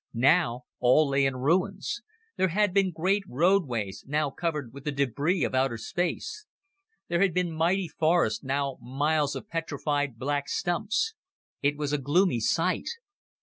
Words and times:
Now 0.15 0.63
all 0.79 1.07
lay 1.09 1.27
in 1.27 1.35
ruins. 1.35 2.01
There 2.35 2.47
had 2.47 2.73
been 2.73 2.89
great 2.89 3.21
roadways, 3.29 4.03
now 4.07 4.31
covered 4.31 4.73
with 4.73 4.83
the 4.83 4.91
debris 4.91 5.43
of 5.43 5.53
outer 5.53 5.77
space. 5.77 6.47
There 7.07 7.21
had 7.21 7.35
been 7.35 7.51
mighty 7.51 7.87
forests, 7.87 8.41
now 8.43 8.79
miles 8.81 9.35
of 9.35 9.47
petrified 9.47 10.17
black 10.17 10.47
stumps. 10.49 11.13
It 11.61 11.77
was 11.77 11.93
a 11.93 11.99
gloomy 11.99 12.39
sight. 12.39 12.89